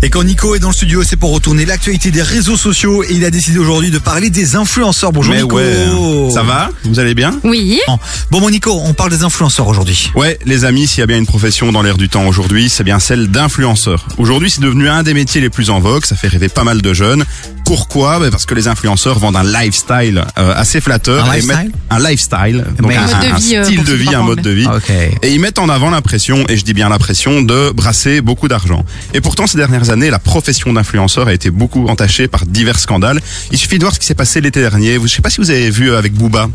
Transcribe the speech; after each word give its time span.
Et 0.00 0.10
quand 0.10 0.22
Nico 0.22 0.54
est 0.54 0.60
dans 0.60 0.68
le 0.68 0.74
studio, 0.74 1.02
c'est 1.02 1.16
pour 1.16 1.32
retourner 1.32 1.66
l'actualité 1.66 2.12
des 2.12 2.22
réseaux 2.22 2.56
sociaux 2.56 3.02
et 3.02 3.08
il 3.10 3.24
a 3.24 3.30
décidé 3.30 3.58
aujourd'hui 3.58 3.90
de 3.90 3.98
parler 3.98 4.30
des 4.30 4.54
influenceurs. 4.54 5.10
Bonjour 5.12 5.34
Mais 5.34 5.42
Nico. 5.42 5.56
ouais, 5.56 6.30
ça 6.32 6.44
va 6.44 6.70
Vous 6.84 7.00
allez 7.00 7.14
bien 7.14 7.40
Oui. 7.42 7.80
Bon 8.30 8.40
mon 8.40 8.48
Nico, 8.48 8.70
on 8.84 8.94
parle 8.94 9.10
des 9.10 9.24
influenceurs 9.24 9.66
aujourd'hui. 9.66 10.12
Ouais, 10.14 10.38
les 10.44 10.64
amis, 10.64 10.86
s'il 10.86 11.00
y 11.00 11.02
a 11.02 11.06
bien 11.06 11.18
une 11.18 11.26
profession 11.26 11.72
dans 11.72 11.82
l'air 11.82 11.96
du 11.96 12.08
temps 12.08 12.26
aujourd'hui, 12.28 12.68
c'est 12.68 12.84
bien 12.84 13.00
celle 13.00 13.26
d'influenceur. 13.28 14.06
Aujourd'hui, 14.18 14.50
c'est 14.50 14.60
devenu 14.60 14.88
un 14.88 15.02
des 15.02 15.14
métiers 15.14 15.40
les 15.40 15.50
plus 15.50 15.68
en 15.68 15.80
vogue, 15.80 16.04
ça 16.04 16.14
fait 16.14 16.28
rêver 16.28 16.48
pas 16.48 16.64
mal 16.64 16.80
de 16.80 16.94
jeunes. 16.94 17.24
Pourquoi? 17.68 18.18
Ben, 18.18 18.30
Parce 18.30 18.46
que 18.46 18.54
les 18.54 18.66
influenceurs 18.66 19.18
vendent 19.18 19.36
un 19.36 19.44
lifestyle 19.44 20.24
euh, 20.38 20.54
assez 20.56 20.80
flatteur. 20.80 21.24
Un 21.28 21.32
et 21.32 21.36
lifestyle 21.40 21.56
mettent- 21.64 21.74
Un 21.90 21.98
lifestyle, 22.10 22.64
donc 22.78 22.88
un, 22.96 23.06
euh, 23.22 23.62
style 23.64 23.84
de 23.84 23.92
vie, 23.94 24.14
un 24.14 24.22
mode 24.22 24.40
de 24.42 24.50
vie. 24.50 24.66
Et 25.22 25.32
ils 25.34 25.40
mettent 25.40 25.58
en 25.58 25.68
avant 25.68 25.90
l'impression, 25.90 26.44
et 26.48 26.56
je 26.56 26.64
dis 26.64 26.72
bien 26.74 26.88
l'impression, 26.88 27.42
de 27.42 27.70
brasser 27.74 28.20
beaucoup 28.22 28.48
d'argent. 28.48 28.84
Et 29.14 29.20
pourtant, 29.20 29.46
ces 29.46 29.58
dernières 29.58 29.90
années, 29.90 30.10
la 30.10 30.18
profession 30.18 30.72
d'influenceur 30.72 31.28
a 31.28 31.32
été 31.32 31.50
beaucoup 31.50 31.86
entachée 31.88 32.26
par 32.26 32.46
divers 32.46 32.78
scandales. 32.78 33.20
Il 33.52 33.58
suffit 33.58 33.78
de 33.78 33.84
voir 33.84 33.94
ce 33.94 34.00
qui 34.00 34.06
s'est 34.06 34.14
passé 34.14 34.40
l'été 34.40 34.60
dernier. 34.60 34.98
Je 35.02 35.06
sais 35.06 35.22
pas 35.22 35.30
si 35.30 35.38
vous 35.40 35.50
avez 35.50 35.70
vu 35.70 35.94
avec 35.94 36.14
Booba. 36.14 36.48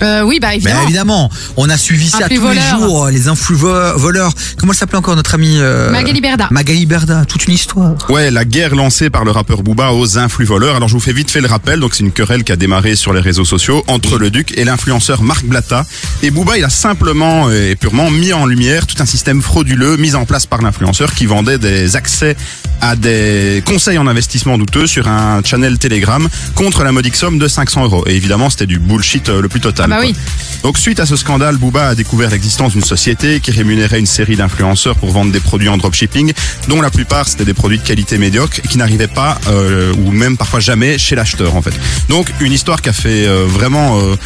Euh, 0.00 0.22
oui, 0.22 0.38
bah 0.40 0.54
évidemment. 0.54 0.82
évidemment, 0.84 1.30
on 1.56 1.68
a 1.68 1.76
suivi 1.76 2.08
ça 2.08 2.18
tous 2.28 2.28
les 2.30 2.36
Influvoleurs. 2.38 2.78
jours, 2.78 3.06
les 3.08 3.28
influx 3.28 3.54
vo- 3.56 3.98
voleurs. 3.98 4.32
Comment 4.58 4.72
s'appelait 4.72 4.98
encore 4.98 5.16
notre 5.16 5.34
ami 5.34 5.56
euh, 5.58 5.90
Magali 5.90 6.20
Berda. 6.20 6.48
Magali 6.50 6.86
Berda, 6.86 7.24
toute 7.26 7.46
une 7.46 7.54
histoire. 7.54 7.94
Ouais, 8.08 8.30
la 8.30 8.44
guerre 8.44 8.74
lancée 8.74 9.10
par 9.10 9.24
le 9.24 9.30
rappeur 9.30 9.62
Booba 9.62 9.92
aux 9.92 10.18
influx 10.18 10.44
voleurs. 10.46 10.76
Alors 10.76 10.88
je 10.88 10.94
vous 10.94 11.00
fais 11.00 11.12
vite 11.12 11.30
fait 11.30 11.40
le 11.40 11.48
rappel. 11.48 11.80
Donc 11.80 11.94
c'est 11.94 12.02
une 12.04 12.12
querelle 12.12 12.44
qui 12.44 12.52
a 12.52 12.56
démarré 12.56 12.96
sur 12.96 13.12
les 13.12 13.20
réseaux 13.20 13.44
sociaux 13.44 13.84
entre 13.88 14.18
le 14.18 14.30
duc 14.30 14.52
et 14.56 14.64
l'influenceur 14.64 15.22
Marc 15.22 15.44
Blatta. 15.44 15.84
Et 16.22 16.30
Booba, 16.30 16.58
il 16.58 16.64
a 16.64 16.70
simplement 16.70 17.50
et 17.50 17.76
purement 17.76 18.10
mis 18.10 18.32
en 18.32 18.46
lumière 18.46 18.86
tout 18.86 18.96
un 19.00 19.06
système 19.06 19.42
frauduleux 19.42 19.96
mis 19.96 20.14
en 20.14 20.24
place 20.24 20.46
par 20.46 20.62
l'influenceur 20.62 21.14
qui 21.14 21.26
vendait 21.26 21.58
des 21.58 21.96
accès 21.96 22.36
à 22.80 22.96
des 22.96 23.62
conseils 23.64 23.98
en 23.98 24.06
investissement 24.06 24.58
douteux 24.58 24.86
sur 24.86 25.06
un 25.08 25.40
channel 25.44 25.78
Telegram 25.78 26.28
contre 26.56 26.82
la 26.82 26.90
modique 26.92 27.14
somme 27.16 27.38
de 27.38 27.46
500 27.46 27.84
euros. 27.84 28.04
Et 28.08 28.16
évidemment, 28.16 28.50
c'était 28.50 28.66
du 28.66 28.78
bullshit 28.80 29.28
euh, 29.28 29.40
le 29.40 29.48
plus 29.48 29.60
total. 29.60 29.88
Ah 29.92 29.96
bah 29.96 30.00
oui. 30.06 30.14
Donc 30.62 30.78
suite 30.78 31.00
à 31.00 31.06
ce 31.06 31.16
scandale, 31.16 31.58
Booba 31.58 31.88
a 31.88 31.94
découvert 31.94 32.30
l'existence 32.30 32.72
d'une 32.72 32.84
société 32.84 33.40
qui 33.40 33.50
rémunérait 33.50 33.98
une 33.98 34.06
série 34.06 34.36
d'influenceurs 34.36 34.96
pour 34.96 35.10
vendre 35.10 35.32
des 35.32 35.40
produits 35.40 35.68
en 35.68 35.76
dropshipping, 35.76 36.32
dont 36.68 36.80
la 36.80 36.90
plupart 36.90 37.28
c'était 37.28 37.44
des 37.44 37.52
produits 37.52 37.78
de 37.78 37.82
qualité 37.82 38.16
médiocre 38.16 38.62
qui 38.62 38.78
n'arrivaient 38.78 39.06
pas, 39.06 39.38
euh, 39.48 39.92
ou 39.92 40.10
même 40.12 40.36
parfois 40.38 40.60
jamais, 40.60 40.96
chez 40.98 41.14
l'acheteur 41.14 41.56
en 41.56 41.62
fait. 41.62 41.74
Donc 42.08 42.32
une 42.40 42.52
histoire 42.52 42.80
qui 42.80 42.88
a 42.88 42.92
fait 42.94 43.26
euh, 43.26 43.44
vraiment... 43.46 44.00
euh, 44.00 44.16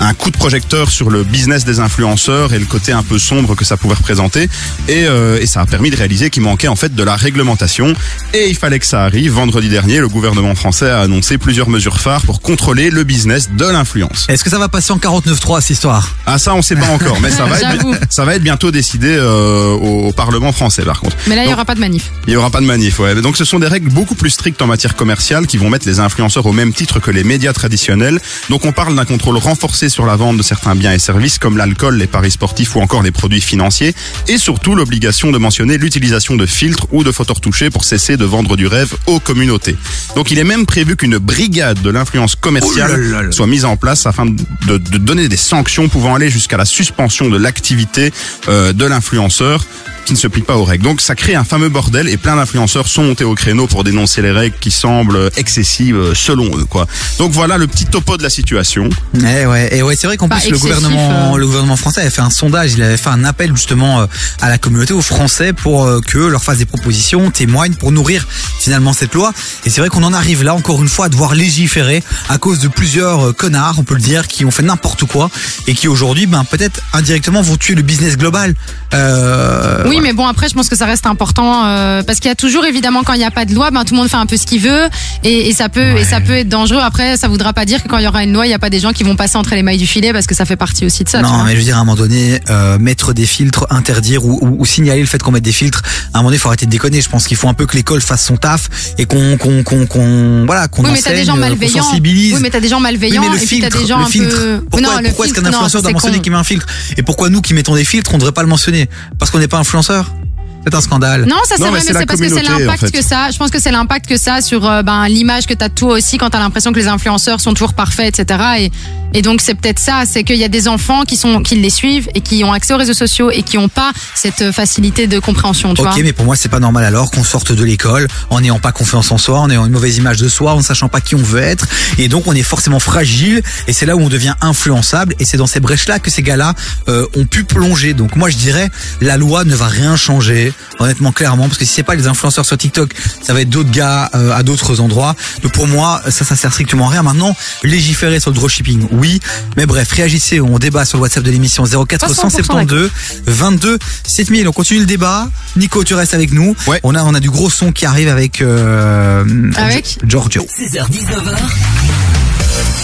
un 0.00 0.14
coup 0.14 0.30
de 0.30 0.36
projecteur 0.36 0.90
sur 0.90 1.10
le 1.10 1.24
business 1.24 1.64
des 1.64 1.80
influenceurs 1.80 2.52
et 2.52 2.58
le 2.58 2.66
côté 2.66 2.92
un 2.92 3.02
peu 3.02 3.18
sombre 3.18 3.54
que 3.54 3.64
ça 3.64 3.76
pouvait 3.76 3.94
représenter 3.94 4.48
et, 4.88 5.04
euh, 5.06 5.38
et 5.40 5.46
ça 5.46 5.60
a 5.60 5.66
permis 5.66 5.90
de 5.90 5.96
réaliser 5.96 6.30
qu'il 6.30 6.42
manquait 6.42 6.68
en 6.68 6.76
fait 6.76 6.94
de 6.94 7.02
la 7.02 7.16
réglementation 7.16 7.94
et 8.32 8.48
il 8.48 8.56
fallait 8.56 8.78
que 8.78 8.86
ça 8.86 9.02
arrive. 9.04 9.32
Vendredi 9.32 9.68
dernier, 9.68 9.98
le 9.98 10.08
gouvernement 10.08 10.54
français 10.54 10.90
a 10.90 11.00
annoncé 11.00 11.38
plusieurs 11.38 11.68
mesures 11.68 12.00
phares 12.00 12.22
pour 12.22 12.40
contrôler 12.40 12.90
le 12.90 13.04
business 13.04 13.50
de 13.50 13.64
l'influence. 13.66 14.26
Est-ce 14.28 14.44
que 14.44 14.50
ça 14.50 14.58
va 14.58 14.68
passer 14.68 14.92
en 14.92 14.98
49.3 14.98 15.60
cette 15.60 15.70
histoire? 15.70 16.14
Ah 16.26 16.38
ça 16.38 16.54
on 16.54 16.62
sait 16.62 16.76
pas 16.76 16.88
encore, 16.88 17.20
mais 17.20 17.30
ça 17.30 17.44
va 17.46 17.58
être, 17.58 17.86
ça 18.10 18.24
va 18.24 18.34
être 18.34 18.42
bientôt 18.42 18.70
décidé 18.70 19.08
euh, 19.08 19.72
au, 19.72 20.08
au 20.08 20.12
Parlement 20.12 20.52
français 20.52 20.82
par 20.82 21.00
contre. 21.00 21.16
Mais 21.26 21.36
là, 21.36 21.44
il 21.44 21.48
n'y 21.48 21.52
aura 21.54 21.64
pas 21.64 21.74
de 21.74 21.80
manif. 21.80 22.10
il 22.26 22.32
y 22.32 22.36
aura 22.36 22.50
pas 22.50 22.60
de 22.60 22.66
manif. 22.66 22.98
Ouais. 22.98 23.14
Donc 23.20 23.36
ce 23.36 23.44
sont 23.44 23.58
des 23.58 23.68
règles 23.68 23.90
beaucoup 23.90 24.14
plus 24.14 24.30
strictes 24.30 24.60
en 24.62 24.66
matière 24.66 24.96
commerciale 24.96 25.46
qui 25.46 25.56
vont 25.56 25.70
mettre 25.70 25.86
les 25.86 26.00
influenceurs 26.00 26.46
au 26.46 26.52
même 26.52 26.72
titre 26.72 27.00
que 27.00 27.10
les 27.10 27.24
médias 27.24 27.52
traditionnels. 27.52 28.20
Donc 28.50 28.64
on 28.64 28.72
parle 28.72 28.94
d'un 28.94 29.04
contrôle 29.04 29.36
renforcé 29.38 29.83
sur 29.88 30.06
la 30.06 30.16
vente 30.16 30.36
de 30.36 30.42
certains 30.42 30.74
biens 30.74 30.92
et 30.92 30.98
services 30.98 31.38
comme 31.38 31.56
l'alcool, 31.56 31.96
les 31.96 32.06
paris 32.06 32.30
sportifs 32.30 32.76
ou 32.76 32.80
encore 32.80 33.02
les 33.02 33.10
produits 33.10 33.40
financiers, 33.40 33.94
et 34.28 34.38
surtout 34.38 34.74
l'obligation 34.74 35.30
de 35.30 35.38
mentionner 35.38 35.78
l'utilisation 35.78 36.36
de 36.36 36.46
filtres 36.46 36.86
ou 36.92 37.04
de 37.04 37.12
photos 37.12 37.36
retouchées 37.36 37.70
pour 37.70 37.84
cesser 37.84 38.16
de 38.16 38.24
vendre 38.24 38.56
du 38.56 38.66
rêve 38.66 38.94
aux 39.06 39.20
communautés. 39.20 39.76
Donc 40.16 40.30
il 40.30 40.38
est 40.38 40.44
même 40.44 40.66
prévu 40.66 40.96
qu'une 40.96 41.18
brigade 41.18 41.80
de 41.82 41.90
l'influence 41.90 42.34
commerciale 42.36 42.90
Oh 42.94 42.96
là 42.96 43.16
là 43.16 43.22
là. 43.22 43.32
soit 43.32 43.46
mise 43.46 43.64
en 43.64 43.76
place 43.76 44.06
afin 44.06 44.26
de, 44.26 44.36
de 44.66 44.98
donner 44.98 45.28
des 45.28 45.36
sanctions 45.36 45.88
pouvant 45.88 46.14
aller 46.14 46.30
jusqu'à 46.30 46.56
la 46.56 46.64
suspension 46.64 47.28
de 47.28 47.36
l'activité 47.36 48.12
euh, 48.48 48.72
de 48.72 48.84
l'influenceur 48.84 49.64
qui 50.04 50.12
ne 50.12 50.18
se 50.18 50.28
plie 50.28 50.42
pas 50.42 50.56
aux 50.56 50.64
règles. 50.64 50.84
Donc 50.84 51.00
ça 51.00 51.14
crée 51.14 51.34
un 51.34 51.44
fameux 51.44 51.68
bordel 51.68 52.08
et 52.08 52.16
plein 52.16 52.36
d'influenceurs 52.36 52.88
sont 52.88 53.04
montés 53.04 53.24
au 53.24 53.34
créneau 53.34 53.66
pour 53.66 53.84
dénoncer 53.84 54.22
les 54.22 54.30
règles 54.30 54.56
qui 54.60 54.70
semblent 54.70 55.30
excessives 55.36 55.96
euh, 55.96 56.14
selon 56.14 56.46
eux 56.56 56.64
quoi. 56.64 56.86
Donc 57.18 57.32
voilà 57.32 57.58
le 57.58 57.66
petit 57.66 57.86
topo 57.86 58.16
de 58.16 58.22
la 58.22 58.30
situation. 58.30 58.88
Eh 59.14 59.46
ouais, 59.46 59.76
et 59.76 59.82
ouais, 59.82 59.96
c'est 59.96 60.06
vrai 60.06 60.16
qu'en 60.16 60.28
plus 60.28 60.50
le 60.50 60.58
gouvernement, 60.58 61.34
euh. 61.34 61.38
le 61.38 61.46
gouvernement 61.46 61.76
français 61.76 62.00
avait 62.02 62.10
fait 62.10 62.22
un 62.22 62.30
sondage, 62.30 62.72
il 62.74 62.82
avait 62.82 62.96
fait 62.96 63.10
un 63.10 63.24
appel 63.24 63.50
justement 63.54 64.00
euh, 64.00 64.06
à 64.40 64.48
la 64.48 64.58
communauté, 64.58 64.92
aux 64.92 65.02
Français, 65.02 65.52
pour 65.52 65.88
que 66.06 66.18
leur 66.18 66.42
fasse 66.42 66.58
des 66.58 66.66
propositions, 66.66 67.30
témoignent 67.30 67.74
pour 67.74 67.92
nourrir 67.92 68.26
finalement 68.60 68.92
cette 68.92 69.14
loi. 69.14 69.32
Et 69.64 69.70
c'est 69.70 69.80
vrai 69.80 69.90
qu'on 69.90 70.02
en 70.02 70.12
arrive 70.12 70.42
là 70.42 70.54
encore 70.54 70.82
une 70.82 70.88
fois 70.88 71.06
à 71.06 71.08
devoir 71.08 71.34
légiférer 71.34 72.02
à 72.28 72.38
cause 72.38 72.60
de 72.60 72.68
plusieurs 72.68 73.34
connards, 73.34 73.76
on 73.78 73.84
peut 73.84 73.94
le 73.94 74.00
dire, 74.00 74.26
qui 74.26 74.44
ont 74.44 74.50
fait 74.50 74.62
n'importe 74.62 75.04
quoi 75.04 75.30
et 75.66 75.74
qui 75.74 75.88
aujourd'hui, 75.88 76.26
ben 76.26 76.44
peut-être 76.44 76.80
indirectement 76.92 77.42
vont 77.42 77.56
tuer 77.56 77.74
le 77.74 77.82
business 77.82 78.16
global. 78.16 78.54
Euh, 78.92 79.84
Oui, 79.86 79.93
voilà. 79.96 80.08
mais 80.08 80.12
bon, 80.14 80.26
après, 80.26 80.48
je 80.48 80.54
pense 80.54 80.68
que 80.68 80.76
ça 80.76 80.86
reste 80.86 81.06
important 81.06 81.64
euh, 81.66 82.02
parce 82.02 82.18
qu'il 82.20 82.28
y 82.28 82.32
a 82.32 82.34
toujours, 82.34 82.64
évidemment, 82.64 83.02
quand 83.04 83.12
il 83.14 83.18
n'y 83.18 83.24
a 83.24 83.30
pas 83.30 83.44
de 83.44 83.54
loi, 83.54 83.70
ben 83.70 83.84
tout 83.84 83.94
le 83.94 84.00
monde 84.00 84.08
fait 84.08 84.16
un 84.16 84.26
peu 84.26 84.36
ce 84.36 84.46
qu'il 84.46 84.60
veut 84.60 84.88
et, 85.22 85.48
et 85.48 85.52
ça 85.52 85.68
peut 85.68 85.96
et 85.96 86.04
ça 86.04 86.20
peut 86.20 86.32
être 86.34 86.48
dangereux. 86.48 86.80
Après, 86.82 87.16
ça 87.16 87.28
voudra 87.28 87.52
pas 87.52 87.64
dire 87.64 87.82
que 87.82 87.88
quand 87.88 87.98
il 87.98 88.04
y 88.04 88.08
aura 88.08 88.24
une 88.24 88.32
loi, 88.32 88.46
il 88.46 88.48
n'y 88.48 88.54
a 88.54 88.58
pas 88.58 88.70
des 88.70 88.80
gens 88.80 88.92
qui 88.92 89.04
vont 89.04 89.16
passer 89.16 89.36
entre 89.36 89.54
les 89.54 89.62
mailles 89.62 89.78
du 89.78 89.86
filet 89.86 90.12
parce 90.12 90.26
que 90.26 90.34
ça 90.34 90.44
fait 90.44 90.56
partie 90.56 90.84
aussi 90.86 91.04
de 91.04 91.08
ça. 91.08 91.22
Non, 91.22 91.44
mais 91.44 91.52
je 91.52 91.58
veux 91.58 91.62
dire, 91.64 91.76
à 91.76 91.80
un 91.80 91.84
moment 91.84 91.96
donné, 91.96 92.40
euh, 92.50 92.78
mettre 92.78 93.12
des 93.12 93.26
filtres, 93.26 93.66
interdire 93.70 94.24
ou, 94.24 94.38
ou- 94.42 94.56
ou 94.60 94.64
signaler 94.64 95.00
le 95.00 95.06
fait 95.06 95.22
qu'on 95.22 95.30
mette 95.32 95.44
des 95.44 95.52
filtres, 95.52 95.82
à 96.12 96.18
un 96.18 96.20
moment 96.20 96.28
donné, 96.30 96.36
il 96.36 96.40
faut 96.40 96.48
arrêter 96.48 96.66
de 96.66 96.70
déconner. 96.70 97.00
Je 97.00 97.08
pense 97.08 97.26
qu'il 97.26 97.36
faut 97.36 97.48
un 97.48 97.54
peu 97.54 97.66
que 97.66 97.76
l'école 97.76 98.00
fasse 98.00 98.24
son 98.24 98.36
taf 98.36 98.68
et 98.98 99.04
qu'on, 99.06 99.36
qu'on, 99.36 99.62
qu'on, 99.62 99.86
qu'on- 99.86 100.44
voilà, 100.46 100.68
qu'on 100.68 100.82
Oui, 100.84 100.90
mais 100.92 100.98
enseigne, 100.98 101.16
des 101.16 101.24
gens 101.24 101.32
euh, 101.32 101.34
qu'on 101.36 101.40
malveillants. 101.40 101.82
sensibilise. 101.84 102.34
Oui, 102.34 102.40
mais 102.42 102.50
t'as 102.50 102.60
des 102.60 102.68
gens 102.68 102.76
Oui, 102.76 102.82
malveillants 102.84 103.22
mais 103.22 103.28
le 103.28 103.34
et 103.36 103.38
puis 103.38 103.46
filtre, 103.46 103.68
t'as 103.70 103.78
des 103.78 103.86
gens 103.86 103.98
le 103.98 104.04
un 104.04 104.08
filtre. 104.08 104.36
peu. 104.36 104.60
Pourquoi, 104.70 105.00
pourquoi 105.04 105.26
est-ce 105.26 105.34
qu'un 105.34 105.44
influenceur 105.44 105.82
doit 105.82 105.92
mentionner 105.92 106.20
qu'il 106.20 106.32
met 106.32 106.38
un 106.38 106.44
filtre? 106.44 106.66
Et 106.96 107.02
pourquoi 107.02 107.28
nous 107.30 107.40
qui 107.40 107.54
mettons 107.54 107.74
des 107.74 107.84
filtres, 107.84 108.10
on 108.12 108.14
ne 108.16 108.20
devrait 108.20 108.32
pas 108.32 108.42
le 108.42 108.48
mentionner? 108.48 108.88
Parce 109.18 109.30
qu'on 109.30 109.38
n'est 109.38 109.48
pas 109.48 109.58
influenceur 109.58 109.83
influenceurs 109.84 110.23
c'est 110.66 110.74
un 110.74 110.80
scandale. 110.80 111.24
Non, 111.26 111.36
ça 111.44 111.56
c'est 111.56 111.62
vrai, 111.62 111.70
mais 111.72 111.92
mais 111.92 112.00
c'est 112.00 112.06
parce 112.06 112.20
que 112.20 112.28
c'est 112.28 112.42
l'impact 112.42 112.82
en 112.82 112.86
fait. 112.86 112.90
que 112.92 113.02
ça. 113.02 113.30
Je 113.30 113.38
pense 113.38 113.50
que 113.50 113.60
c'est 113.60 113.70
l'impact 113.70 114.06
que 114.06 114.16
ça 114.16 114.40
sur 114.40 114.68
euh, 114.68 114.82
ben, 114.82 115.06
l'image 115.08 115.46
que 115.46 115.54
t'as 115.54 115.68
de 115.68 115.74
toi 115.74 115.94
aussi 115.94 116.18
quand 116.18 116.30
t'as 116.30 116.38
l'impression 116.38 116.72
que 116.72 116.78
les 116.78 116.88
influenceurs 116.88 117.40
sont 117.40 117.52
toujours 117.52 117.74
parfaits, 117.74 118.18
etc. 118.18 118.40
Et, 118.58 118.72
et 119.18 119.22
donc 119.22 119.40
c'est 119.40 119.54
peut-être 119.54 119.78
ça, 119.78 120.02
c'est 120.06 120.24
qu'il 120.24 120.36
y 120.36 120.44
a 120.44 120.48
des 120.48 120.66
enfants 120.68 121.04
qui 121.04 121.16
sont 121.16 121.42
qui 121.42 121.56
les 121.56 121.70
suivent 121.70 122.08
et 122.14 122.20
qui 122.20 122.42
ont 122.44 122.52
accès 122.52 122.74
aux 122.74 122.78
réseaux 122.78 122.94
sociaux 122.94 123.30
et 123.30 123.42
qui 123.42 123.58
ont 123.58 123.68
pas 123.68 123.92
cette 124.14 124.40
euh, 124.42 124.52
facilité 124.52 125.06
de 125.06 125.18
compréhension, 125.18 125.74
tu 125.74 125.82
Ok, 125.82 125.86
vois. 125.92 126.02
mais 126.02 126.12
pour 126.12 126.24
moi, 126.24 126.36
c'est 126.36 126.48
pas 126.48 126.60
normal 126.60 126.84
alors 126.84 127.10
qu'on 127.10 127.24
sorte 127.24 127.52
de 127.52 127.62
l'école 127.64 128.08
en 128.30 128.40
n'ayant 128.40 128.58
pas 128.58 128.72
confiance 128.72 129.12
en 129.12 129.18
soi, 129.18 129.40
en 129.40 129.50
ayant 129.50 129.66
une 129.66 129.72
mauvaise 129.72 129.98
image 129.98 130.16
de 130.18 130.28
soi, 130.28 130.54
en 130.54 130.58
ne 130.58 130.62
sachant 130.62 130.88
pas 130.88 131.00
qui 131.00 131.14
on 131.14 131.22
veut 131.22 131.42
être. 131.42 131.66
Et 131.98 132.08
donc, 132.08 132.26
on 132.26 132.32
est 132.34 132.42
forcément 132.42 132.80
fragile. 132.80 133.42
Et 133.68 133.72
c'est 133.72 133.86
là 133.86 133.96
où 133.96 134.00
on 134.00 134.08
devient 134.08 134.34
influençable. 134.40 135.14
Et 135.18 135.24
c'est 135.24 135.36
dans 135.36 135.46
ces 135.46 135.60
brèches-là 135.60 135.98
que 135.98 136.10
ces 136.10 136.22
gars-là 136.22 136.54
euh, 136.88 137.06
ont 137.16 137.26
pu 137.26 137.44
plonger. 137.44 137.92
Donc, 137.94 138.16
moi, 138.16 138.30
je 138.30 138.36
dirais, 138.36 138.70
la 139.00 139.16
loi 139.16 139.44
ne 139.44 139.54
va 139.54 139.68
rien 139.68 139.96
changer. 139.96 140.53
Honnêtement, 140.78 141.12
clairement. 141.12 141.46
Parce 141.46 141.58
que 141.58 141.64
si 141.64 141.74
c'est 141.74 141.82
pas 141.82 141.94
les 141.94 142.06
influenceurs 142.06 142.44
sur 142.44 142.58
TikTok, 142.58 142.92
ça 143.22 143.32
va 143.32 143.40
être 143.40 143.50
d'autres 143.50 143.70
gars 143.70 144.10
euh, 144.14 144.32
à 144.32 144.42
d'autres 144.42 144.80
endroits. 144.80 145.14
Donc, 145.42 145.52
pour 145.52 145.66
moi, 145.66 146.02
ça, 146.10 146.24
ça 146.24 146.36
sert 146.36 146.52
strictement 146.52 146.88
à 146.88 146.90
rien. 146.90 147.02
Maintenant, 147.02 147.36
légiférer 147.62 148.20
sur 148.20 148.30
le 148.30 148.36
dropshipping, 148.36 148.88
oui. 148.92 149.20
Mais 149.56 149.66
bref, 149.66 149.90
réagissez. 149.92 150.40
On 150.40 150.58
débat 150.58 150.84
sur 150.84 150.98
le 150.98 151.02
WhatsApp 151.02 151.22
de 151.22 151.30
l'émission 151.30 151.64
0472 151.64 152.90
22 153.26 153.78
7000. 154.06 154.48
On 154.48 154.52
continue 154.52 154.80
le 154.80 154.86
débat. 154.86 155.28
Nico, 155.56 155.84
tu 155.84 155.94
restes 155.94 156.14
avec 156.14 156.32
nous. 156.32 156.54
Ouais. 156.66 156.80
On 156.82 156.94
a, 156.94 157.02
on 157.02 157.14
a 157.14 157.20
du 157.20 157.30
gros 157.30 157.50
son 157.50 157.72
qui 157.72 157.86
arrive 157.86 158.08
avec, 158.08 158.42
euh, 158.42 159.24
Avec 159.56 159.98
Giorgio. 160.06 160.46
16h-19h. 160.58 162.83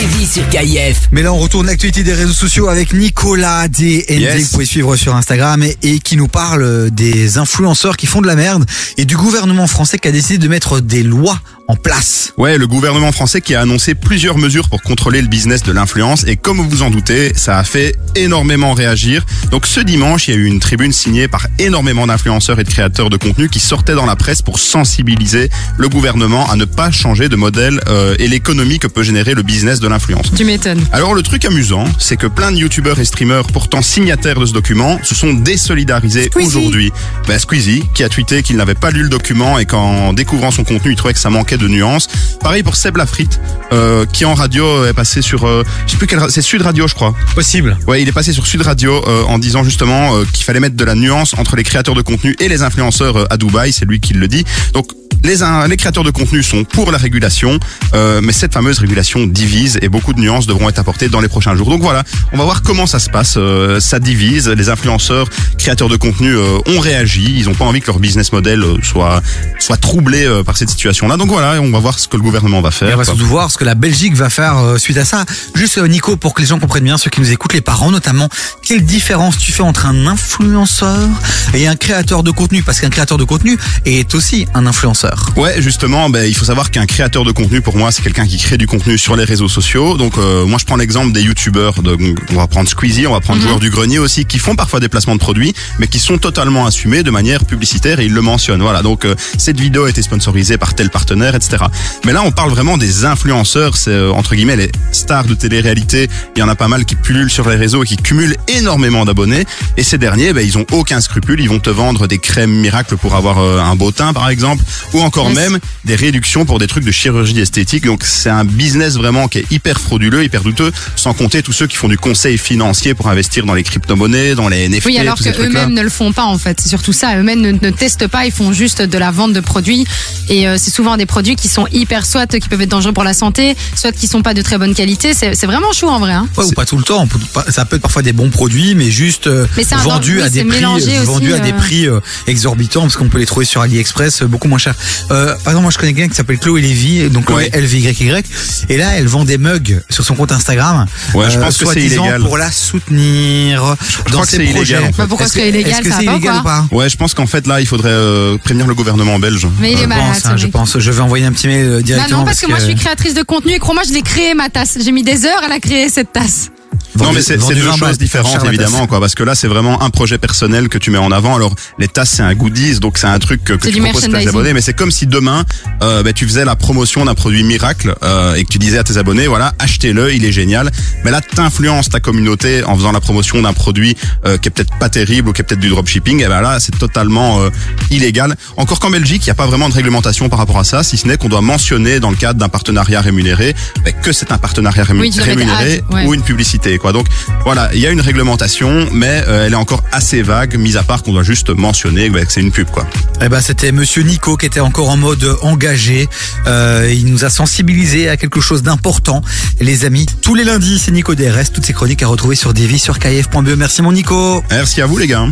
Vies 0.00 0.26
sur 0.26 0.48
KIF. 0.48 1.08
Mais 1.12 1.22
là, 1.22 1.32
on 1.32 1.38
retourne 1.38 1.66
l'actualité 1.66 2.02
des 2.02 2.14
réseaux 2.14 2.32
sociaux 2.32 2.68
avec 2.68 2.92
Nicolas 2.92 3.68
DND. 3.68 4.10
Yes. 4.10 4.42
Vous 4.42 4.48
pouvez 4.50 4.66
suivre 4.66 4.96
sur 4.96 5.14
Instagram 5.14 5.62
et, 5.62 5.76
et 5.82 5.98
qui 6.00 6.16
nous 6.16 6.26
parle 6.26 6.90
des 6.90 7.38
influenceurs 7.38 7.96
qui 7.96 8.06
font 8.06 8.20
de 8.20 8.26
la 8.26 8.34
merde 8.34 8.64
et 8.98 9.04
du 9.04 9.16
gouvernement 9.16 9.68
français 9.68 9.98
qui 9.98 10.08
a 10.08 10.10
décidé 10.10 10.38
de 10.38 10.48
mettre 10.48 10.80
des 10.80 11.04
lois 11.04 11.38
en 11.68 11.76
place. 11.76 12.32
Ouais, 12.36 12.58
le 12.58 12.66
gouvernement 12.66 13.12
français 13.12 13.40
qui 13.40 13.54
a 13.54 13.60
annoncé 13.60 13.94
plusieurs 13.94 14.36
mesures 14.38 14.68
pour 14.68 14.82
contrôler 14.82 15.22
le 15.22 15.28
business 15.28 15.62
de 15.62 15.72
l'influence 15.72 16.24
et 16.26 16.36
comme 16.36 16.58
vous 16.58 16.68
vous 16.68 16.82
en 16.82 16.90
doutez, 16.90 17.32
ça 17.34 17.58
a 17.58 17.64
fait 17.64 17.96
énormément 18.16 18.74
réagir. 18.74 19.24
Donc 19.50 19.66
ce 19.66 19.80
dimanche, 19.80 20.28
il 20.28 20.34
y 20.34 20.36
a 20.36 20.40
eu 20.40 20.44
une 20.46 20.60
tribune 20.60 20.92
signée 20.92 21.28
par 21.28 21.46
énormément 21.58 22.06
d'influenceurs 22.06 22.60
et 22.60 22.64
de 22.64 22.68
créateurs 22.68 23.08
de 23.08 23.16
contenu 23.16 23.48
qui 23.48 23.60
sortaient 23.60 23.94
dans 23.94 24.04
la 24.06 24.16
presse 24.16 24.42
pour 24.42 24.58
sensibiliser 24.58 25.48
le 25.78 25.88
gouvernement 25.88 26.50
à 26.50 26.56
ne 26.56 26.64
pas 26.64 26.90
changer 26.90 27.28
de 27.28 27.36
modèle 27.36 27.80
euh, 27.88 28.14
et 28.18 28.28
l'économie 28.28 28.78
que 28.78 28.86
peut 28.86 29.02
générer 29.02 29.34
le 29.34 29.42
business 29.42 29.80
de 29.80 29.88
l'influence. 29.88 30.32
Tu 30.36 30.44
m'étonnes. 30.44 30.84
Alors 30.92 31.14
le 31.14 31.22
truc 31.22 31.44
amusant, 31.44 31.84
c'est 31.98 32.16
que 32.16 32.26
plein 32.26 32.52
de 32.52 32.56
youtubeurs 32.58 32.98
et 32.98 33.04
streamers 33.04 33.46
pourtant 33.46 33.80
signataires 33.80 34.38
de 34.38 34.46
ce 34.46 34.52
document 34.52 34.98
se 35.02 35.14
sont 35.14 35.32
désolidarisés 35.32 36.24
Squeezie. 36.24 36.46
aujourd'hui. 36.46 36.92
Ben, 37.26 37.38
Squeezie, 37.38 37.84
qui 37.94 38.04
a 38.04 38.08
tweeté 38.08 38.42
qu'il 38.42 38.56
n'avait 38.56 38.74
pas 38.74 38.90
lu 38.90 39.02
le 39.02 39.08
document 39.08 39.58
et 39.58 39.64
qu'en 39.64 40.12
découvrant 40.12 40.50
son 40.50 40.64
contenu, 40.64 40.92
il 40.92 40.96
trouvait 40.96 41.14
que 41.14 41.20
ça 41.20 41.30
manquait 41.30 41.53
de 41.56 41.68
nuances. 41.68 42.08
Pareil 42.40 42.62
pour 42.62 42.76
Seb 42.76 42.96
Lafrite, 42.96 43.40
euh, 43.72 44.06
qui 44.06 44.24
en 44.24 44.34
radio 44.34 44.86
est 44.86 44.92
passé 44.92 45.22
sur, 45.22 45.46
euh, 45.46 45.64
je 45.86 45.92
sais 45.92 45.96
plus 45.96 46.06
quelle, 46.06 46.20
c'est 46.28 46.42
Sud 46.42 46.62
Radio, 46.62 46.86
je 46.86 46.94
crois. 46.94 47.14
Possible. 47.34 47.76
Ouais, 47.86 48.02
il 48.02 48.08
est 48.08 48.12
passé 48.12 48.32
sur 48.32 48.46
Sud 48.46 48.62
Radio 48.62 49.02
euh, 49.06 49.24
en 49.24 49.38
disant 49.38 49.64
justement 49.64 50.22
qu'il 50.32 50.44
fallait 50.44 50.60
mettre 50.60 50.76
de 50.76 50.84
la 50.84 50.94
nuance 50.94 51.34
entre 51.38 51.56
les 51.56 51.62
créateurs 51.62 51.94
de 51.94 52.02
contenu 52.02 52.36
et 52.40 52.48
les 52.48 52.62
influenceurs 52.62 53.26
à 53.32 53.36
Dubaï. 53.36 53.72
C'est 53.72 53.84
lui 53.84 54.00
qui 54.00 54.14
le 54.14 54.28
dit. 54.28 54.44
Donc 54.72 54.88
les, 55.22 55.36
les 55.68 55.76
créateurs 55.76 56.04
de 56.04 56.10
contenu 56.10 56.42
sont 56.42 56.64
pour 56.64 56.90
la 56.92 56.98
régulation, 56.98 57.58
euh, 57.94 58.20
mais 58.22 58.32
cette 58.32 58.52
fameuse 58.52 58.78
régulation 58.78 59.26
divise 59.26 59.78
et 59.82 59.88
beaucoup 59.88 60.12
de 60.12 60.20
nuances 60.20 60.46
devront 60.46 60.68
être 60.68 60.78
apportées 60.78 61.08
dans 61.08 61.20
les 61.20 61.28
prochains 61.28 61.54
jours. 61.56 61.68
Donc 61.70 61.82
voilà, 61.82 62.02
on 62.32 62.38
va 62.38 62.44
voir 62.44 62.62
comment 62.62 62.86
ça 62.86 62.98
se 62.98 63.10
passe. 63.10 63.34
Euh, 63.36 63.80
ça 63.80 63.98
divise. 63.98 64.48
Les 64.48 64.68
influenceurs, 64.68 65.28
créateurs 65.58 65.88
de 65.88 65.96
contenu 65.96 66.34
euh, 66.34 66.58
ont 66.66 66.80
réagi. 66.80 67.34
Ils 67.38 67.46
n'ont 67.46 67.54
pas 67.54 67.64
envie 67.64 67.80
que 67.80 67.86
leur 67.86 67.98
business 67.98 68.32
model 68.32 68.62
euh, 68.62 68.76
soit 68.82 69.22
soit 69.58 69.76
troublé 69.76 70.24
euh, 70.24 70.42
par 70.42 70.56
cette 70.56 70.70
situation-là. 70.70 71.16
Donc 71.16 71.28
voilà, 71.28 71.60
on 71.60 71.70
va 71.70 71.78
voir 71.78 71.98
ce 71.98 72.08
que 72.08 72.16
le 72.16 72.22
gouvernement 72.22 72.60
va 72.60 72.68
Et 72.70 72.72
faire. 72.72 72.94
on 72.94 72.98
va 72.98 73.04
surtout 73.04 73.26
voir 73.26 73.50
ce 73.50 73.58
que 73.58 73.64
la 73.64 73.74
Belgique 73.74 74.14
va 74.14 74.30
faire 74.30 74.58
euh, 74.58 74.78
suite 74.78 74.96
à 74.98 75.04
ça. 75.04 75.24
Juste 75.54 75.78
Nico, 75.78 76.16
pour 76.16 76.34
que 76.34 76.40
les 76.42 76.46
gens 76.48 76.58
comprennent 76.58 76.84
bien, 76.84 76.98
ceux 76.98 77.10
qui 77.10 77.20
nous 77.20 77.30
écoutent, 77.32 77.52
les 77.54 77.60
parents 77.60 77.90
notamment, 77.90 78.28
quelle 78.62 78.84
différence 78.84 79.38
tu 79.38 79.52
fais 79.52 79.62
entre 79.62 79.86
un 79.86 80.06
influenceur 80.06 81.08
et 81.54 81.66
un 81.66 81.76
créateur 81.76 82.22
de 82.22 82.30
contenu? 82.30 82.62
Parce 82.62 82.80
qu'un 82.80 82.90
créateur 82.90 83.18
de 83.18 83.24
contenu 83.24 83.58
est 83.84 84.14
aussi 84.14 84.46
un 84.54 84.66
influenceur. 84.66 85.03
Ouais, 85.36 85.60
justement, 85.60 86.10
ben, 86.10 86.24
il 86.24 86.34
faut 86.34 86.44
savoir 86.44 86.70
qu'un 86.70 86.86
créateur 86.86 87.24
de 87.24 87.32
contenu, 87.32 87.60
pour 87.60 87.76
moi, 87.76 87.92
c'est 87.92 88.02
quelqu'un 88.02 88.26
qui 88.26 88.38
crée 88.38 88.58
du 88.58 88.66
contenu 88.66 88.98
sur 88.98 89.16
les 89.16 89.24
réseaux 89.24 89.48
sociaux. 89.48 89.96
Donc, 89.96 90.18
euh, 90.18 90.46
moi, 90.46 90.58
je 90.58 90.64
prends 90.64 90.76
l'exemple 90.76 91.12
des 91.12 91.22
youtubeurs. 91.22 91.82
De, 91.82 91.96
on 92.30 92.36
va 92.36 92.46
prendre 92.46 92.68
Squeezie, 92.68 93.06
on 93.06 93.12
va 93.12 93.20
prendre 93.20 93.42
Joueur 93.42 93.60
du 93.60 93.70
Grenier 93.70 93.98
aussi, 93.98 94.24
qui 94.24 94.38
font 94.38 94.56
parfois 94.56 94.80
des 94.80 94.88
placements 94.88 95.14
de 95.14 95.20
produits, 95.20 95.54
mais 95.78 95.86
qui 95.86 95.98
sont 95.98 96.18
totalement 96.18 96.66
assumés 96.66 97.02
de 97.02 97.10
manière 97.10 97.44
publicitaire 97.44 98.00
et 98.00 98.06
ils 98.06 98.12
le 98.12 98.20
mentionnent. 98.20 98.62
Voilà, 98.62 98.82
donc 98.82 99.04
euh, 99.04 99.14
cette 99.38 99.60
vidéo 99.60 99.84
a 99.84 99.90
été 99.90 100.02
sponsorisée 100.02 100.58
par 100.58 100.74
tel 100.74 100.90
partenaire, 100.90 101.34
etc. 101.34 101.64
Mais 102.04 102.12
là, 102.12 102.22
on 102.24 102.32
parle 102.32 102.50
vraiment 102.50 102.76
des 102.76 103.04
influenceurs, 103.04 103.76
c'est 103.76 103.90
euh, 103.90 104.12
entre 104.12 104.34
guillemets 104.34 104.56
les 104.56 104.70
stars 104.92 105.24
de 105.24 105.34
télé-réalité. 105.34 106.08
Il 106.36 106.40
y 106.40 106.42
en 106.42 106.48
a 106.48 106.54
pas 106.54 106.68
mal 106.68 106.84
qui 106.84 106.94
pullulent 106.94 107.30
sur 107.30 107.48
les 107.48 107.56
réseaux 107.56 107.84
et 107.84 107.86
qui 107.86 107.96
cumulent 107.96 108.36
énormément 108.48 109.04
d'abonnés. 109.04 109.44
Et 109.76 109.82
ces 109.82 109.98
derniers, 109.98 110.32
ben, 110.32 110.46
ils 110.46 110.58
ont 110.58 110.66
aucun 110.72 111.00
scrupule. 111.00 111.40
Ils 111.40 111.48
vont 111.48 111.60
te 111.60 111.70
vendre 111.70 112.06
des 112.06 112.18
crèmes 112.18 112.54
miracles 112.54 112.96
pour 112.96 113.14
avoir 113.14 113.38
euh, 113.38 113.60
un 113.60 113.76
beau 113.76 113.90
teint, 113.90 114.12
par 114.12 114.28
exemple, 114.28 114.64
ou 114.94 115.00
encore 115.00 115.28
Yes. 115.28 115.38
même 115.38 115.58
des 115.84 115.96
réductions 115.96 116.44
pour 116.44 116.58
des 116.58 116.66
trucs 116.66 116.84
de 116.84 116.90
chirurgie 116.90 117.38
esthétique. 117.40 117.84
Donc 117.84 118.04
c'est 118.04 118.30
un 118.30 118.44
business 118.44 118.94
vraiment 118.94 119.28
qui 119.28 119.38
est 119.38 119.46
hyper 119.50 119.80
frauduleux, 119.80 120.24
hyper 120.24 120.42
douteux, 120.42 120.72
sans 120.96 121.14
compter 121.14 121.42
tous 121.42 121.52
ceux 121.52 121.66
qui 121.66 121.76
font 121.76 121.88
du 121.88 121.98
conseil 121.98 122.38
financier 122.38 122.94
pour 122.94 123.08
investir 123.08 123.44
dans 123.46 123.54
les 123.54 123.62
crypto-monnaies, 123.62 124.34
dans 124.34 124.48
les 124.48 124.68
NFT, 124.68 124.86
Oui, 124.86 124.98
alors 124.98 125.18
que 125.18 125.28
eux-mêmes 125.42 125.72
ne 125.72 125.82
le 125.82 125.90
font 125.90 126.12
pas 126.12 126.24
en 126.24 126.38
fait. 126.38 126.60
C'est 126.60 126.68
surtout 126.68 126.92
ça. 126.92 127.18
Eux-mêmes 127.18 127.40
ne, 127.40 127.52
ne 127.52 127.70
testent 127.70 128.06
pas. 128.08 128.26
Ils 128.26 128.32
font 128.32 128.52
juste 128.52 128.82
de 128.82 128.98
la 128.98 129.10
vente 129.10 129.32
de 129.32 129.40
produits. 129.40 129.84
Et 130.28 130.48
euh, 130.48 130.56
c'est 130.58 130.70
souvent 130.70 130.96
des 130.96 131.06
produits 131.06 131.36
qui 131.36 131.48
sont 131.48 131.66
hyper 131.72 132.06
soit 132.06 132.26
qui 132.26 132.48
peuvent 132.48 132.60
être 132.60 132.70
dangereux 132.70 132.92
pour 132.92 133.04
la 133.04 133.14
santé, 133.14 133.56
soit 133.74 133.92
qui 133.92 134.06
sont 134.06 134.22
pas 134.22 134.34
de 134.34 134.42
très 134.42 134.58
bonne 134.58 134.74
qualité. 134.74 135.12
C'est 135.14 135.46
vraiment 135.46 135.72
chaud 135.72 135.88
en 135.88 135.98
vrai. 135.98 136.12
Hein. 136.12 136.28
Ouais, 136.36 136.44
ou 136.44 136.52
pas 136.52 136.64
tout 136.64 136.76
le 136.76 136.84
temps. 136.84 137.06
Ça 137.48 137.64
peut 137.64 137.76
être 137.76 137.82
parfois 137.82 138.02
des 138.02 138.12
bons 138.12 138.30
produits, 138.30 138.74
mais 138.74 138.90
juste 138.90 139.26
euh, 139.26 139.46
Mais 139.56 139.64
c'est 139.64 139.74
un 139.74 139.78
vendus 139.78 140.16
oui, 140.16 140.22
à 140.22 140.30
des 140.30 140.40
c'est 140.40 140.44
prix, 140.44 140.56
mélangé 140.58 140.98
aussi, 140.98 141.06
vendus 141.06 141.32
à 141.34 141.38
des 141.38 141.52
euh. 141.52 141.56
prix 141.56 141.86
euh, 141.86 142.00
exorbitants, 142.26 142.82
parce 142.82 142.96
qu'on 142.96 143.08
peut 143.08 143.18
les 143.18 143.26
trouver 143.26 143.46
sur 143.46 143.60
AliExpress 143.60 144.22
euh, 144.22 144.26
beaucoup 144.26 144.48
moins 144.48 144.58
cher. 144.58 144.73
Euh, 145.10 145.26
par 145.44 145.48
exemple, 145.52 145.62
moi, 145.62 145.70
je 145.70 145.78
connais 145.78 145.92
quelqu'un 145.92 146.08
qui 146.10 146.16
s'appelle 146.16 146.38
Chloé 146.38 146.60
Lévy, 146.60 147.08
donc 147.10 147.26
Chloé 147.26 147.50
Ouais. 147.52 147.60
LVYY, 147.60 148.22
et 148.68 148.76
là, 148.76 148.92
elle 148.96 149.06
vend 149.06 149.24
des 149.24 149.38
mugs 149.38 149.80
sur 149.90 150.04
son 150.04 150.14
compte 150.14 150.32
Instagram. 150.32 150.86
Ouais, 151.14 151.30
je 151.30 151.38
pense 151.38 151.58
que 151.58 151.66
c'est 151.66 151.82
illégal. 151.82 152.22
pour 152.22 152.36
la 152.38 152.50
soutenir 152.50 153.62
dans 153.62 153.74
crois 154.10 154.22
que 154.22 154.28
ses 154.28 154.36
c'est 154.38 154.44
projets. 154.52 154.74
illégal, 154.74 154.82
en 154.84 154.86
fait. 154.92 154.92
Bah, 154.98 155.06
pourquoi 155.08 155.26
Est-ce 155.26 155.34
ce 155.34 155.38
serait 155.40 155.48
illégal, 155.50 155.72
Est-ce 155.72 155.80
que 155.82 155.90
ça 155.90 155.96
c'est 155.98 156.04
illégal 156.06 156.36
ou 156.40 156.42
pas 156.42 156.66
Ouais, 156.70 156.88
je 156.88 156.96
pense 156.96 157.14
qu'en 157.14 157.26
fait 157.26 157.46
là, 157.46 157.60
il 157.60 157.66
faudrait 157.66 157.90
euh, 157.90 158.36
prévenir 158.38 158.66
le 158.66 158.74
gouvernement 158.74 159.18
belge. 159.18 159.46
Mais 159.60 159.72
il 159.72 159.78
est 159.78 159.82
je 159.82 159.86
malade. 159.86 160.04
pense, 160.14 160.26
hein, 160.26 160.36
je 160.36 160.46
pense. 160.46 160.78
Je 160.78 160.90
vais 160.90 161.00
envoyer 161.00 161.24
un 161.26 161.32
petit 161.32 161.46
mail 161.48 161.66
euh, 161.66 161.76
Bah 161.76 161.82
directement. 161.82 162.18
non, 162.20 162.24
parce 162.24 162.40
que 162.40 162.46
moi 162.48 162.58
je 162.58 162.64
suis 162.66 162.74
créatrice 162.74 163.14
de 163.14 163.22
contenu 163.22 163.52
et 163.52 163.58
crois-moi, 163.58 163.82
je 163.86 163.92
l'ai 163.92 164.02
créé 164.02 164.34
ma 164.34 164.48
tasse. 164.48 164.78
J'ai 164.82 164.92
mis 164.92 165.02
des 165.02 165.24
heures 165.26 165.42
à 165.44 165.48
la 165.48 165.58
créer 165.60 165.88
cette 165.88 166.12
tasse. 166.12 166.50
Non, 166.96 167.12
mais 167.12 167.22
c'est 167.22 167.36
deux 167.36 167.54
20 167.54 167.78
balles, 167.78 167.88
choses 167.90 167.98
différentes 167.98 168.44
évidemment, 168.44 168.86
quoi. 168.86 169.00
Parce 169.00 169.14
que 169.14 169.24
là, 169.24 169.34
c'est 169.34 169.48
vraiment 169.48 169.82
un 169.82 169.90
projet 169.90 170.18
personnel 170.18 170.68
que 170.68 170.78
tu 170.78 170.90
mets 170.90 170.98
en 170.98 171.10
avant. 171.10 171.34
Alors, 171.34 171.54
les 171.78 171.88
tasses, 171.88 172.10
c'est 172.10 172.22
un 172.22 172.34
goodies, 172.34 172.78
donc 172.78 172.98
c'est 172.98 173.06
un 173.06 173.18
truc 173.18 173.42
que, 173.42 173.54
tu 173.54 173.80
proposes 173.80 174.04
à 174.04 174.08
tes 174.08 174.28
abonnés. 174.28 174.52
Mais 174.52 174.60
c'est 174.60 174.74
comme 174.74 174.90
si 174.90 175.06
demain, 175.06 175.44
euh, 175.82 176.02
ben, 176.02 176.12
tu 176.12 176.26
faisais 176.26 176.44
la 176.44 176.56
promotion 176.56 177.04
d'un 177.04 177.14
produit 177.14 177.42
miracle 177.42 177.94
euh, 178.02 178.34
et 178.34 178.44
que 178.44 178.48
tu 178.48 178.58
disais 178.58 178.78
à 178.78 178.84
tes 178.84 178.96
abonnés, 178.96 179.26
voilà, 179.26 179.54
achetez-le, 179.58 180.14
il 180.14 180.24
est 180.24 180.32
génial. 180.32 180.70
Mais 181.04 181.10
là, 181.10 181.20
t'influences 181.20 181.88
ta 181.88 182.00
communauté 182.00 182.62
en 182.64 182.76
faisant 182.76 182.92
la 182.92 183.00
promotion 183.00 183.42
d'un 183.42 183.52
produit 183.52 183.96
euh, 184.24 184.38
qui 184.38 184.48
est 184.48 184.50
peut-être 184.50 184.74
pas 184.78 184.88
terrible 184.88 185.30
ou 185.30 185.32
qui 185.32 185.40
est 185.40 185.44
peut-être 185.44 185.60
du 185.60 185.68
dropshipping. 185.68 186.22
Et 186.22 186.28
ben 186.28 186.40
là, 186.40 186.60
c'est 186.60 186.78
totalement 186.78 187.42
euh, 187.42 187.50
illégal. 187.90 188.36
Encore 188.56 188.78
qu'en 188.78 188.90
Belgique, 188.90 189.22
il 189.24 189.28
n'y 189.28 189.32
a 189.32 189.36
pas 189.36 189.46
vraiment 189.46 189.68
de 189.68 189.74
réglementation 189.74 190.28
par 190.28 190.38
rapport 190.38 190.58
à 190.58 190.64
ça, 190.64 190.82
si 190.82 190.96
ce 190.96 191.08
n'est 191.08 191.16
qu'on 191.16 191.28
doit 191.28 191.40
mentionner 191.40 192.00
dans 192.00 192.10
le 192.10 192.16
cadre 192.16 192.38
d'un 192.38 192.48
partenariat 192.48 193.00
rémunéré 193.00 193.54
ben, 193.84 193.92
que 194.02 194.12
c'est 194.12 194.32
un 194.32 194.38
partenariat 194.38 194.84
Oui, 194.90 195.10
rémunéré 195.18 195.82
ad, 195.88 195.94
ouais. 195.94 196.06
ou 196.06 196.14
une 196.14 196.22
publicité 196.22 196.63
quoi. 196.78 196.92
Donc 196.92 197.06
voilà, 197.44 197.70
il 197.74 197.80
y 197.80 197.86
a 197.86 197.90
une 197.90 198.00
réglementation 198.00 198.88
mais 198.92 199.22
euh, 199.28 199.46
elle 199.46 199.52
est 199.52 199.56
encore 199.56 199.82
assez 199.92 200.22
vague 200.22 200.56
mis 200.56 200.76
à 200.76 200.82
part 200.82 201.02
qu'on 201.02 201.12
doit 201.12 201.22
juste 201.22 201.50
mentionner 201.50 202.10
bah, 202.10 202.24
que 202.24 202.32
c'est 202.32 202.40
une 202.40 202.52
pub 202.52 202.68
quoi. 202.70 202.86
Eh 203.20 203.28
ben, 203.28 203.40
c'était 203.40 203.72
Monsieur 203.72 204.02
Nico 204.02 204.36
qui 204.36 204.46
était 204.46 204.60
encore 204.60 204.90
en 204.90 204.96
mode 204.96 205.36
engagé. 205.42 206.08
Euh, 206.46 206.92
il 206.92 207.06
nous 207.06 207.24
a 207.24 207.30
sensibilisé 207.30 208.08
à 208.08 208.16
quelque 208.16 208.40
chose 208.40 208.62
d'important. 208.62 209.22
Les 209.60 209.84
amis, 209.84 210.06
tous 210.22 210.34
les 210.34 210.44
lundis, 210.44 210.78
c'est 210.78 210.90
Nico 210.90 211.14
DRS. 211.14 211.50
Toutes 211.52 211.64
ces 211.64 211.72
chroniques 211.72 212.02
à 212.02 212.06
retrouver 212.06 212.36
sur 212.36 212.54
Davy 212.54 212.78
sur 212.78 212.98
kf.be. 212.98 213.56
Merci 213.56 213.82
mon 213.82 213.92
Nico. 213.92 214.42
Merci 214.50 214.82
à 214.82 214.86
vous 214.86 214.98
les 214.98 215.06
gars. 215.06 215.26